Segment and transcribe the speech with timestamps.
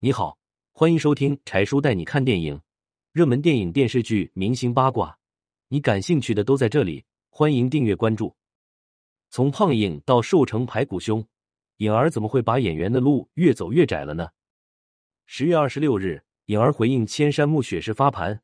[0.00, 0.38] 你好，
[0.70, 2.60] 欢迎收听柴叔带你看电影，
[3.10, 5.18] 热门电影、电视剧、明星八卦，
[5.66, 7.04] 你感兴趣的都在这里。
[7.30, 8.32] 欢迎订阅关注。
[9.28, 11.26] 从胖影到瘦成排骨胸，
[11.78, 14.28] 颖儿怎么会把演员的路越走越窄了呢？
[15.26, 18.40] 十月二十六日，颖儿回应千山暮雪时发盘：“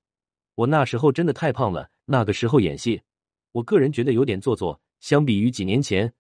[0.56, 3.00] 我那时候真的太胖了，那个时候演戏，
[3.52, 4.80] 我个人觉得有点做作。
[4.98, 6.12] 相比于几年前，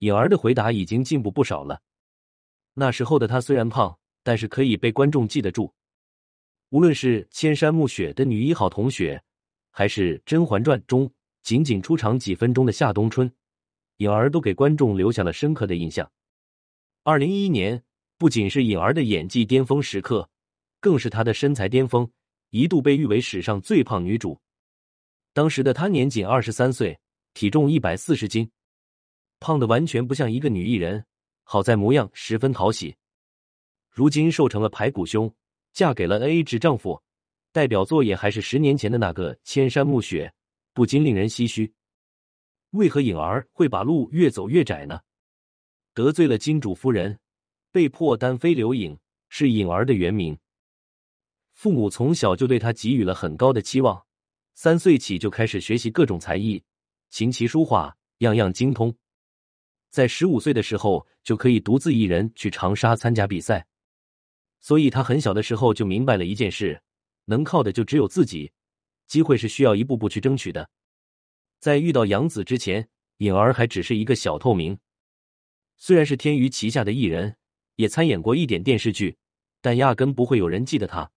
[0.00, 1.80] 颖儿的回答已经进步不少了。
[2.74, 5.72] 那时候的她虽然胖。”但是可以被观众记得住，
[6.70, 9.22] 无论是《千山暮雪》的女一号同学，
[9.70, 11.12] 还是《甄嬛传》中
[11.42, 13.30] 仅仅出场几分钟的夏冬春，
[13.96, 16.10] 颖儿都给观众留下了深刻的印象。
[17.02, 17.82] 二零一一年
[18.16, 20.30] 不仅是颖儿的演技巅峰时刻，
[20.78, 22.08] 更是她的身材巅峰，
[22.50, 24.40] 一度被誉为史上最胖女主。
[25.32, 26.98] 当时的她年仅二十三岁，
[27.34, 28.48] 体重一百四十斤，
[29.40, 31.04] 胖的完全不像一个女艺人，
[31.42, 32.94] 好在模样十分讨喜。
[33.92, 35.32] 如今瘦成了排骨胸，
[35.74, 37.02] 嫁给了 A 制丈夫，
[37.52, 40.26] 代表作也还是十年前的那个《千山暮雪》，
[40.72, 41.70] 不禁令人唏嘘。
[42.70, 44.98] 为何颖儿会把路越走越窄呢？
[45.92, 47.18] 得罪了金主夫人，
[47.70, 48.54] 被迫单飞。
[48.54, 50.38] 刘颖是颖儿的原名，
[51.52, 54.02] 父母从小就对她给予了很高的期望，
[54.54, 56.62] 三岁起就开始学习各种才艺，
[57.10, 58.94] 琴棋书画样样精通，
[59.90, 63.66] 在十五岁的时候就可以独自一人去长沙参加比赛。
[64.62, 66.80] 所以他很小的时候就明白了一件事：
[67.26, 68.52] 能靠的就只有自己，
[69.06, 70.70] 机会是需要一步步去争取的。
[71.58, 72.88] 在遇到杨紫之前，
[73.18, 74.78] 颖儿还只是一个小透明。
[75.76, 77.36] 虽然是天娱旗下的艺人，
[77.74, 79.16] 也参演过一点电视剧，
[79.60, 81.10] 但压根不会有人记得她。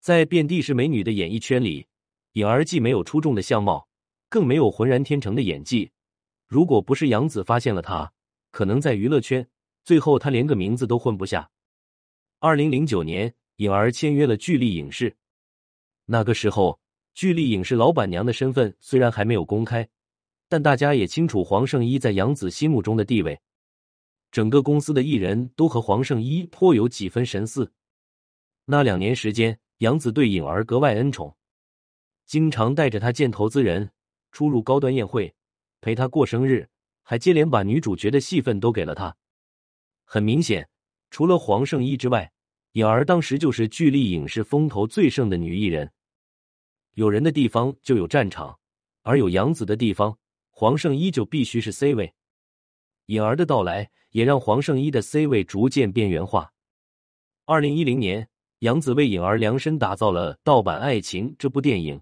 [0.00, 1.86] 在遍地是美女的演艺圈里，
[2.32, 3.86] 颖儿既没有出众的相貌，
[4.30, 5.90] 更没有浑然天成的演技。
[6.46, 8.12] 如果不是杨紫发现了她，
[8.50, 9.46] 可能在娱乐圈，
[9.84, 11.50] 最后她连个名字都混不下。
[12.38, 15.16] 二零零九年，颖儿签约了巨力影视。
[16.04, 16.78] 那个时候，
[17.14, 19.88] 巨力影视老板娘的身份虽然还没有公开，
[20.46, 23.40] 但大家也清楚黄圣依在杨紫心目中的地位。
[24.30, 27.72] 整个公司的艺人都和黄圣依颇有几分神似。
[28.66, 31.34] 那两年时间，杨紫对颖儿格外恩宠，
[32.26, 33.92] 经常带着她见投资人，
[34.30, 35.34] 出入高端宴会，
[35.80, 36.68] 陪她过生日，
[37.02, 39.16] 还接连把女主角的戏份都给了她。
[40.04, 40.68] 很明显。
[41.08, 42.32] 除了黄圣依之外，
[42.76, 45.90] 颖儿当时就是巨力影视风头最盛的女艺人。
[46.92, 48.58] 有人的地方就有战场，
[49.00, 50.18] 而有杨紫的地方，
[50.50, 52.12] 黄圣依就必须是 C 位。
[53.06, 56.52] 颖儿的到来也让黄圣依的 C 位逐渐边缘化。
[57.46, 58.28] 二零一零年，
[58.58, 61.98] 杨紫为颖儿量身打造了《盗版爱情》这部电影，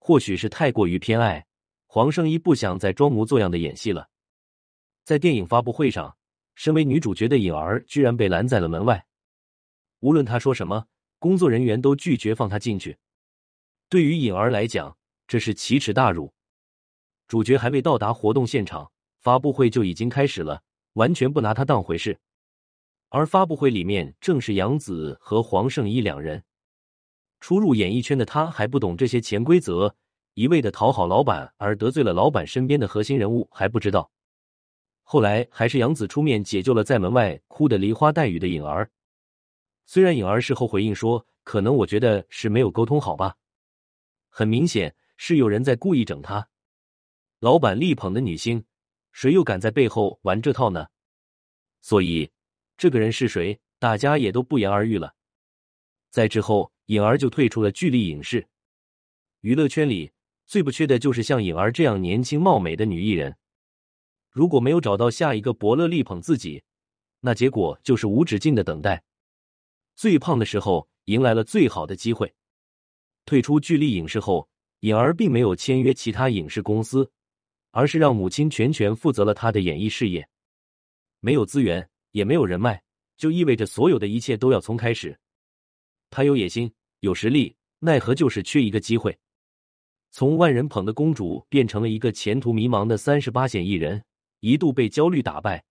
[0.00, 1.46] 或许是太过于偏爱
[1.86, 4.08] 黄圣依，不想再装模作样的演戏了。
[5.04, 6.16] 在电影发布会上。
[6.56, 9.02] 身为女主角的颖儿居然被拦在了门外，
[10.00, 10.86] 无论他说什么，
[11.18, 12.98] 工作人员都拒绝放他进去。
[13.88, 14.96] 对于颖儿来讲，
[15.26, 16.32] 这是奇耻大辱。
[17.28, 18.90] 主角还未到达活动现场，
[19.20, 20.62] 发布会就已经开始了，
[20.94, 22.18] 完全不拿她当回事。
[23.10, 26.42] 而发布会里面正是杨紫和黄圣依两人。
[27.40, 29.94] 初入演艺圈的她还不懂这些潜规则，
[30.34, 34.10] 一味的讨好老板而得罪了老板身边的核心人物还不知道。
[35.02, 38.90] 后来还是杨紫出面解救了在门外哭得梨花带雨的颖儿。
[39.92, 43.36] 虽然颖儿事后回应说：“可能我觉得是没有沟通好吧。”
[44.30, 46.48] 很明显是有人在故意整她。
[47.40, 48.64] 老板力捧的女星，
[49.10, 50.86] 谁又敢在背后玩这套呢？
[51.80, 52.30] 所以
[52.76, 55.16] 这个人是谁，大家也都不言而喻了。
[56.08, 58.46] 在之后，颖儿就退出了巨力影视。
[59.40, 60.12] 娱乐圈里
[60.46, 63.36] 最不缺的就是像颖儿这样年轻貌美的女艺人。
[64.30, 66.62] 如果没有找到下一个伯乐力捧自己，
[67.18, 69.02] 那结果就是无止境的等待。
[70.00, 72.34] 最胖的时候迎来了最好的机会，
[73.26, 77.12] 退出巨力影视后，颖儿并没有签约其他影视公司，
[77.70, 80.26] 而是让母亲全权负责了她的演艺事业。
[81.20, 82.82] 没有资源，也没有人脉，
[83.18, 85.20] 就意味着所有的一切都要从开始。
[86.08, 89.18] 她有野心，有实力，奈何就是缺一个机会。
[90.12, 94.02] 从万人捧的公主变成了一个前途迷茫的三十八线艺人。
[94.40, 95.62] 一度被焦虑打败，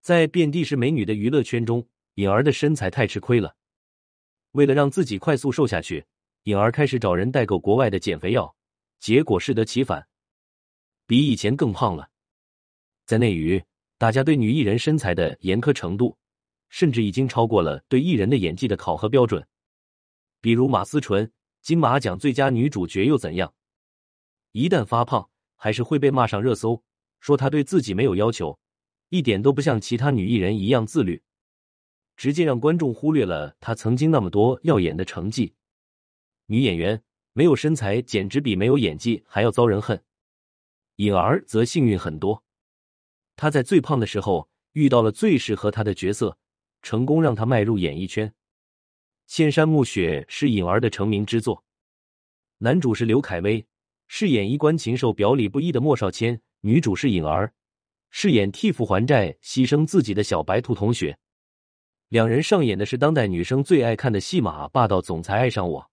[0.00, 3.54] 在遍地是美女的娱乐圈中，颖儿的身材太吃亏了。
[4.52, 6.04] 为了让自己快速瘦下去，
[6.44, 8.54] 颖儿开始找人代购国外的减肥药，
[8.98, 10.06] 结果适得其反，
[11.06, 12.08] 比以前更胖了。
[13.04, 13.62] 在内娱，
[13.98, 16.16] 大家对女艺人身材的严苛程度，
[16.70, 19.46] 甚至已经超过了对艺人的演技的考核标准。
[20.40, 21.30] 比如马思纯，
[21.60, 23.52] 金马奖最佳女主角又怎样？
[24.52, 26.82] 一旦发胖，还是会被骂上热搜。
[27.20, 28.58] 说她对自己没有要求，
[29.10, 31.22] 一点都不像其他女艺人一样自律。
[32.16, 35.54] 直接让观众忽略了她曾经那么多耀眼的成绩。
[36.46, 37.02] 女演员
[37.32, 40.02] 没有身材，简直比没有演技还要遭人恨。
[40.96, 42.42] 颖儿则幸运很多，
[43.36, 46.38] 她在最胖的时候遇到了最适合她的角色，
[46.80, 48.28] 成功让她迈入演艺圈。
[49.26, 51.64] 《千山暮雪》是颖儿的成名之作，
[52.58, 53.66] 男主是刘恺威，
[54.06, 57.52] 饰演衣冠禽兽、表里不一的莫少谦；女主是颖儿，
[58.10, 61.18] 饰演替父还债、牺牲自己的小白兔同学。
[62.08, 65.90] 两人上演的是当代女生最爱看的戏码——霸道总裁爱上我。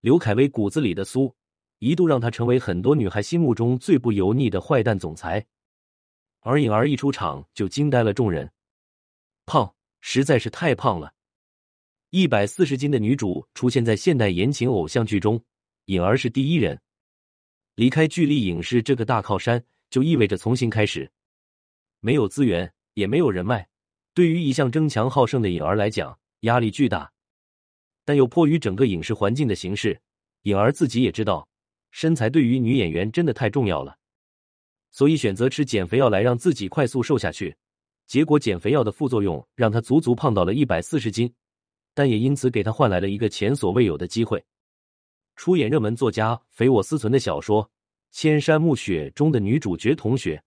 [0.00, 1.32] 刘恺威骨子里的酥。
[1.80, 5.44] 一度让他成为很多女孩心目中最不油腻的坏蛋总裁，
[6.40, 8.50] 而颖儿一出场就惊呆了众人，
[9.44, 11.12] 胖实在是太胖了，
[12.08, 15.44] 一百四十斤的女主出现在现代言情偶像剧中，
[15.86, 16.80] 颖儿是第一人。
[17.74, 21.12] 离开巨力影视这个大靠山，就意味着重新开始，
[22.00, 23.68] 没有资源，也没有人脉，
[24.14, 27.12] 对于一向争强好胜的颖儿来讲，压力巨大。
[28.04, 30.00] 但又迫于整个影视环境的形势，
[30.42, 31.48] 颖儿自己也知道。
[31.90, 33.96] 身材对于女演员真的太重要了，
[34.90, 37.56] 所以选择吃减肥药来让自己快速瘦下去。
[38.06, 41.32] 结果减肥药的副作用让她足足胖到了一百四十斤，
[41.94, 44.44] 但也因此给她换来了一个前所未有的机会，
[45.36, 47.64] 出演热门作家肥我思存的小说
[48.10, 50.42] 《千山暮雪》中的女主角同学。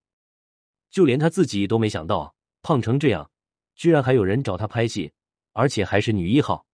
[0.91, 3.31] 就连她自己都没想到，胖成这样，
[3.77, 5.13] 居然还有人找她拍戏，
[5.53, 6.65] 而且还是女一号。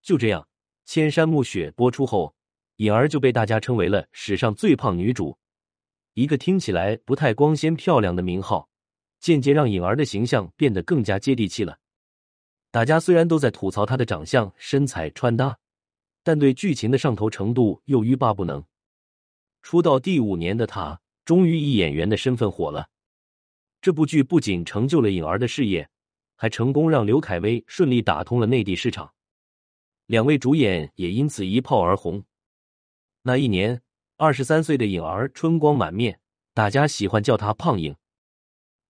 [0.00, 0.42] 就这样，
[0.84, 2.32] 《千山暮雪》播出后。
[2.76, 5.36] 颖儿就被大家称为了史上最胖女主，
[6.14, 8.70] 一个听起来不太光鲜漂亮的名号，
[9.18, 11.78] 间接让颖儿的形象变得更加接地气了。
[12.70, 15.58] 大家虽然都在吐槽她的长相、身材、穿搭，
[16.22, 18.64] 但对剧情的上头程度又欲罢不能。
[19.60, 22.88] 出道第五年的她，终于以演员的身份火了。
[23.82, 25.90] 这部剧不仅成就了颖儿的事业，
[26.40, 29.12] 还成功让刘恺威顺利打通了内地市场，
[30.06, 32.24] 两位主演也因此一炮而红。
[33.20, 33.82] 那一年，
[34.16, 36.18] 二十三岁的颖儿春光满面，
[36.54, 37.94] 大家喜欢叫她胖颖。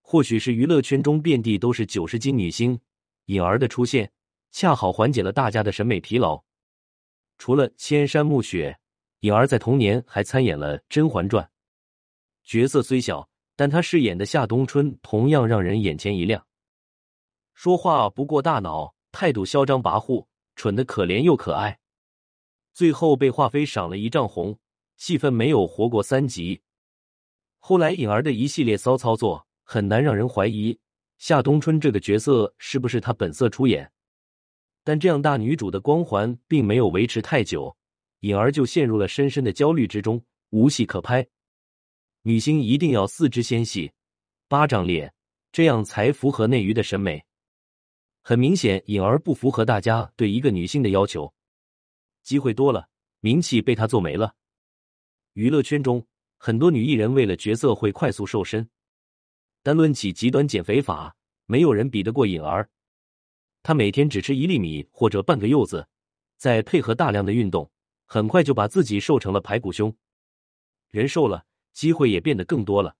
[0.00, 2.78] 或许是娱乐圈中遍地都是九十斤女星，
[3.24, 4.12] 颖儿的出现
[4.52, 6.40] 恰好缓解了大家的审美疲劳。
[7.36, 8.78] 除了《千山暮雪》，
[9.26, 11.44] 颖儿在同年还参演了《甄嬛传》，
[12.44, 16.46] 角色虽小，但她饰演的夏冬春同样让人眼前一亮。
[17.62, 20.26] 说话不过大脑，态度嚣张跋扈，
[20.56, 21.78] 蠢的可怜又可爱。
[22.72, 24.58] 最后被华妃赏了一丈红，
[24.96, 26.62] 戏份没有活过三集。
[27.58, 30.80] 后来颖儿的一系列骚操作，很难让人怀疑
[31.18, 33.92] 夏冬春这个角色是不是她本色出演。
[34.82, 37.76] 但这样大女主的光环并没有维持太久，
[38.20, 41.28] 颖儿就陷入了深深的焦虑之中，无戏可拍。
[42.22, 43.92] 女星一定要四肢纤细、
[44.48, 45.12] 巴掌脸，
[45.52, 47.22] 这样才符合内娱的审美。
[48.22, 51.32] 很明显，颖儿不符合大家对一个女性的要求。
[52.22, 52.88] 机会多了，
[53.20, 54.34] 名气被她做没了。
[55.32, 56.06] 娱乐圈中
[56.36, 58.68] 很多女艺人为了角色会快速瘦身，
[59.62, 62.68] 单论起极端减肥法，没有人比得过颖儿。
[63.62, 65.88] 她每天只吃一粒米或者半个柚子，
[66.36, 67.70] 再配合大量的运动，
[68.06, 69.94] 很快就把自己瘦成了排骨胸。
[70.90, 72.96] 人瘦了，机会也变得更多了。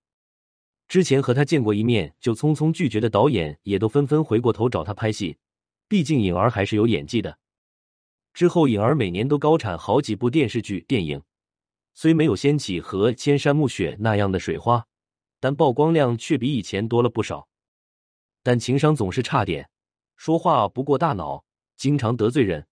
[0.91, 5.39] 之前和他见过一面就匆匆拒绝的导演，也都纷纷回过头找他拍戏。
[5.87, 7.39] 毕竟颖儿还是有演技的。
[8.35, 11.23] 之后，颖儿每年都高产好几部电视剧、电影，
[11.95, 14.85] 虽没有掀起和《千山暮雪》那样的水花，
[15.39, 17.47] 但曝光量却比以前多了不少。
[18.43, 19.71] 但情商总是差点，
[20.17, 21.45] 说话不过大脑，
[21.77, 22.67] 经常得罪人。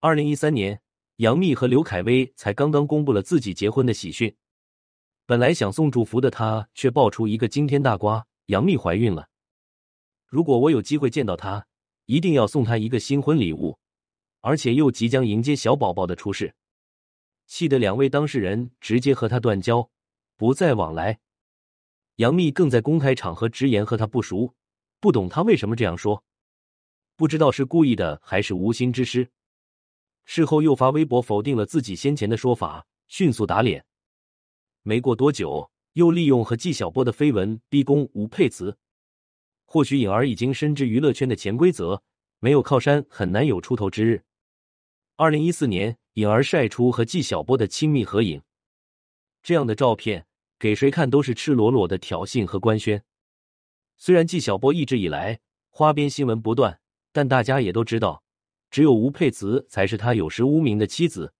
[0.00, 0.80] 二零一三年，
[1.16, 4.34] 杨幂和刘恺威才刚刚公布了自己结婚的喜讯，
[5.28, 9.28] 本来想送祝福的她，却爆出一个惊天大瓜：杨幂怀孕了。
[10.26, 11.66] 如果我有机会见到她，
[12.06, 13.78] 一定要送她一个新婚礼物。
[14.40, 16.54] 而且又即将迎接小宝宝的出世，
[17.46, 19.90] 气得两位当事人直接和他断交，
[20.38, 21.18] 不再往来。
[22.16, 24.54] 杨幂更在公开场合直言和他不熟，
[24.98, 26.24] 不懂他为什么这样说，
[27.16, 29.28] 不知道是故意的还是无心之失。
[30.24, 33.84] 事后又发微博否定了自己先前的说法，迅速打脸。
[34.88, 38.78] 没过多久，又利用和纪晓波的绯闻逼宫吴佩慈。
[39.66, 42.02] 或许颖儿已经深知娱乐圈的潜规则，
[42.38, 44.24] 没有靠山很难有出头之日。
[45.16, 48.40] 二零一四年，颖儿晒出和纪晓波的亲密合影，
[49.42, 50.26] 这样的照片
[50.58, 53.04] 给谁看都是赤裸裸的挑衅和官宣。
[53.98, 56.80] 虽然纪晓波一直以来花边新闻不断，
[57.12, 58.22] 但大家也都知道，
[58.70, 61.34] 只有吴佩慈才是他有实无名的妻子。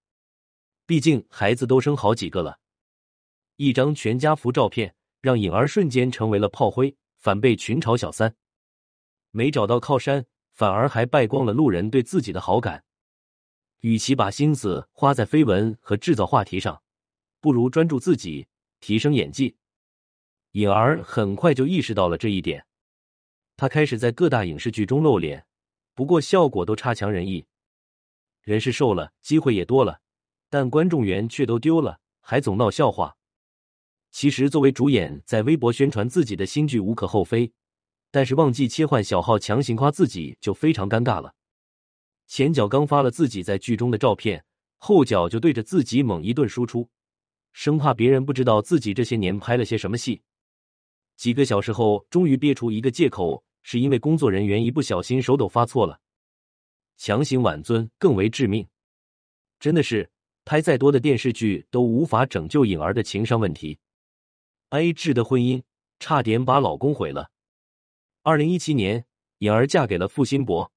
[0.84, 2.58] 毕竟孩子都生好几个了，
[3.58, 8.36] 一张全家福照片让颖儿瞬间成为了炮灰，反被群嘲小三。
[9.32, 12.84] 没找到靠山，反而还败光了路人对自己的好感。
[13.80, 16.84] 与其把心思花在绯闻和制造话题上，
[17.40, 18.46] 不如专注自己，
[18.78, 19.56] 提升演技。
[20.52, 22.64] 颖儿很快就意识到了这一点，
[23.56, 25.44] 她开始在各大影视剧中露脸，
[25.94, 27.44] 不过效果都差强人意。
[28.42, 30.00] 人是瘦了，机会也多了，
[30.48, 33.16] 但观众缘却都丢了，还总闹笑话。
[34.10, 37.52] 其实，作为主演，在微博宣传自己的新剧无可厚非，
[38.10, 41.34] 但是忘记切换小号强行夸自己就非常尴尬了。
[42.26, 44.44] 前脚刚发了自己在剧中的照片，
[44.78, 46.88] 后脚就对着自己猛一顿输出，
[47.52, 50.20] 生怕别人不知道自己这些年拍了些什么戏。
[51.16, 56.00] 几个小时后，终于憋出一个借口，是因为工作人员一不小心手抖发错了。
[56.96, 58.66] 强行挽尊更为致命，
[59.60, 60.10] 真的是
[60.44, 63.78] 拍再多的电视剧都无法拯救颖儿的情商问题。
[64.70, 65.62] A 制的婚姻
[65.98, 67.30] 差点把老公毁了。
[68.22, 69.06] 二零一七年，
[69.38, 70.70] 颖儿嫁给了付辛博。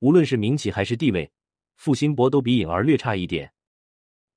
[0.00, 1.30] 无论是名气还是地位，
[1.76, 3.52] 付辛博都比颖儿略差一点。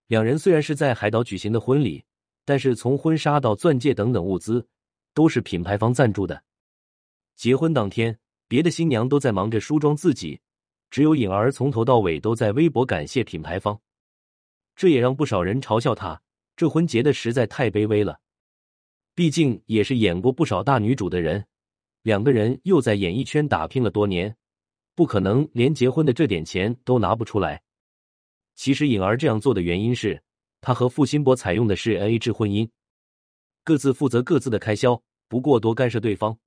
[0.08, 2.06] 两人虽然是在海岛举行的婚礼，
[2.46, 4.68] 但是从婚纱到钻戒等等物资
[5.14, 6.44] 都是品牌方赞助的。
[7.36, 10.40] 结婚当天，别的新娘都在忙着梳妆自己，
[10.92, 13.82] 只有颖儿从头到尾都在微博感谢品牌方。
[14.76, 16.22] 这也让不少人嘲笑她
[16.56, 18.22] 这婚结的实在太卑微了。
[19.20, 21.46] 毕竟也是演过不少大女主的人，
[22.04, 24.34] 两个人又在演艺圈打拼了多年。
[24.96, 27.62] 不可能连结婚的这点钱都拿不出来。
[28.56, 30.24] 其实颖儿这样做的原因是，
[30.62, 32.70] 她和付辛博采用的是 AA 制婚姻，
[33.66, 36.40] 各自负责各自的开销，不过多干涉对方。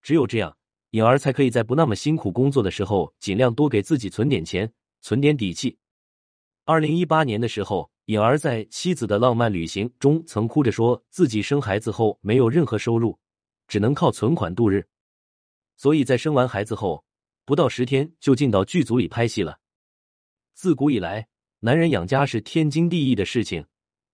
[0.00, 0.56] 只有这样，
[0.90, 5.76] 颖儿才可以在不那么辛苦工作的时候，尽量多给自己存点钱，存点底气。
[6.64, 13.18] 二零一八年的时候，颖儿在《妻子的浪漫旅行》中曾哭着说自己生孩子后没有任何收入，
[13.68, 14.86] 只能靠存款度日，
[15.76, 17.04] 所以在生完孩子后。
[17.46, 19.58] 不到十天就进到剧组里拍戏了。
[20.54, 21.26] 自古以来，
[21.58, 23.66] 男人养家是天经地义的事情，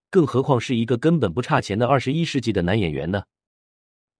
[0.09, 3.25] 更何况是一个根本不差钱的二十一世纪的男演员呢？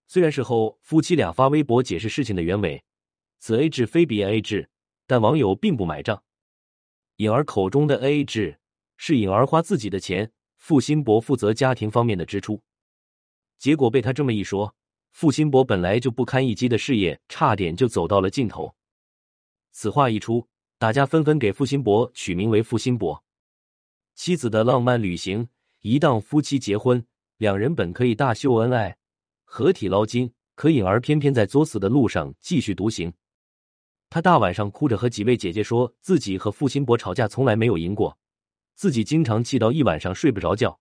[0.07, 2.85] 虽然事后夫妻俩发微博解释事情的原委，
[3.39, 4.69] 此 A 制非彼 A 制，
[5.07, 6.23] 但网友并不买账。
[7.17, 8.59] 颖儿口中的 A 制
[8.97, 12.63] 是颖儿花自己的钱，付辛博负责家庭方面的支出。
[13.59, 14.75] 结果被他这么一说，
[15.13, 18.75] 付辛博本来就不堪一击的事业，差点就走到了尽头。
[19.73, 20.49] 此话一出，
[20.79, 23.23] 大家纷纷给付辛博取名为“付辛博
[24.15, 25.49] 妻子的浪漫旅行”。
[25.81, 28.97] 一档夫妻结婚，两人本可以大秀恩爱、
[29.45, 33.13] 合体捞金，可颖儿偏偏在作死的路上继续独行。
[34.11, 38.19] 她大晚上哭着和几位姐姐说自己和付辛博吵架从来没有赢过，
[38.77, 40.79] 自己经常气到一晚上睡不着觉。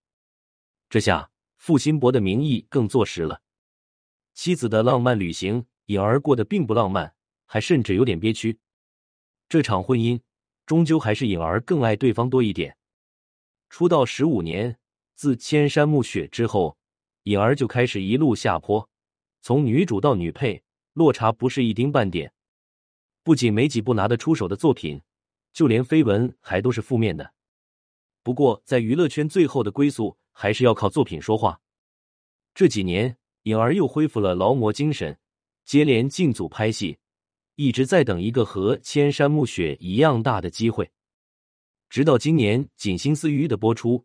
[0.90, 3.42] 这下付辛博的名义更坐实了。
[4.34, 8.60] 妻子的浪漫旅行，颖儿过得并不浪漫，还甚至有点憋屈。
[9.48, 10.20] 这场婚姻
[10.66, 12.78] 终究还是颖儿更爱对方多一点。
[13.70, 14.78] 出道十五年，
[15.16, 16.78] 自《千山暮雪》之后，
[17.24, 18.90] 颖儿就开始一路下坡，
[19.42, 22.34] 从女主到女配，落差不是一丁半点。
[23.24, 25.02] 不仅没几部拿得出手的作品，
[25.54, 27.35] 就连绯闻还都是负面的。
[28.26, 31.62] 不过，在娱乐圈最后的归宿，还是要靠作品说话。
[32.56, 35.16] 这几年，颖儿又恢复了劳模精神，
[35.64, 36.98] 接连进组拍戏。
[37.54, 40.90] 一直在等一个和《千山暮雪》一样大的机会，
[41.88, 44.04] 直到今年《锦心似玉》的播出，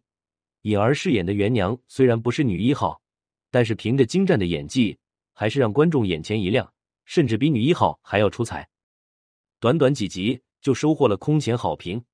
[0.64, 3.00] 颖儿饰演的元娘虽然不是女一号，
[3.50, 4.98] 但是凭着精湛的演技，
[5.32, 6.70] 还是让观众眼前一亮，
[7.06, 8.68] 甚至比女一号还要出彩。
[9.60, 12.04] 短短几集就收获了空前好评。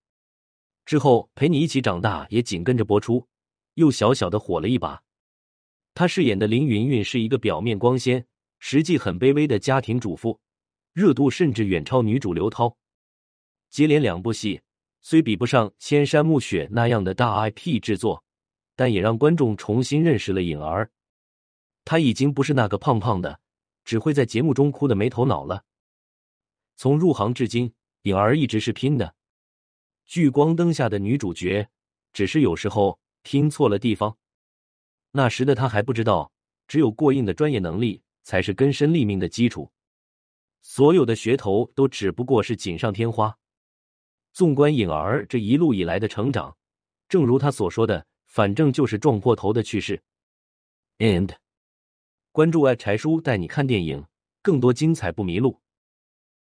[0.86, 3.26] 之后，《陪你一起长大》也紧跟着播出，
[3.74, 5.02] 又小小的火了一把。
[5.94, 8.24] 她饰演的林云云是一个表面光鲜，
[8.60, 10.40] 实际很卑微的家庭主妇。
[10.92, 12.76] 热度甚至远超女主刘涛，
[13.68, 14.62] 接连两部戏
[15.02, 18.22] 虽比不上《千山暮雪》那样的大 IP 制作，
[18.76, 20.92] 但也让观众重新认识了颖儿。
[21.84, 23.40] 她已经不是那个胖胖的，
[23.84, 25.64] 只会在节目中哭的没头脑了。
[26.76, 29.15] 从入行至今，颖儿一直是拼的。
[30.06, 31.68] 聚光灯下的女主角，
[32.12, 34.16] 只是有时候听错了地方。
[35.10, 36.30] 那时的她还不知道，
[36.68, 39.72] 只有过硬的专业能力才是根深立命的基础。
[40.62, 43.36] 所有的噱头都只不过是锦上添花。
[44.32, 46.56] 纵观颖儿这一路以来的成长，
[47.08, 50.02] 正如他所说的，反正就是撞破头的趣事。
[50.98, 51.34] And，
[52.30, 54.06] 关注爱柴叔带你看电影，
[54.42, 55.60] 更多精彩不迷路。